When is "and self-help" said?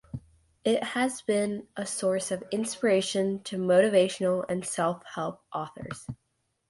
4.49-5.43